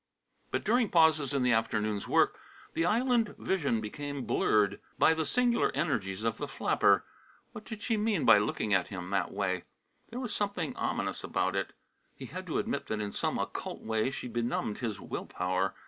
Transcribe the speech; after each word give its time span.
But 0.49 0.63
during 0.63 0.89
pauses 0.89 1.31
in 1.31 1.43
the 1.43 1.51
afternoon's 1.51 2.07
work 2.07 2.39
the 2.73 2.87
island 2.87 3.35
vision 3.37 3.79
became 3.81 4.25
blurred 4.25 4.81
by 4.97 5.13
the 5.13 5.27
singular 5.27 5.71
energies 5.75 6.23
of 6.23 6.39
the 6.39 6.47
flapper. 6.47 7.05
What 7.51 7.65
did 7.65 7.83
she 7.83 7.97
mean 7.97 8.25
by 8.25 8.39
looking 8.39 8.73
at 8.73 8.87
him 8.87 9.11
that 9.11 9.31
way? 9.31 9.65
There 10.09 10.19
was 10.19 10.35
something 10.35 10.75
ominous 10.75 11.23
about 11.23 11.55
it. 11.55 11.73
He 12.15 12.25
had 12.25 12.47
to 12.47 12.57
admit 12.57 12.87
that 12.87 12.99
in 12.99 13.11
some 13.11 13.37
occult 13.37 13.81
way 13.83 14.09
she 14.09 14.27
benumbed 14.27 14.79
his 14.79 14.99
will 14.99 15.27
power. 15.27 15.75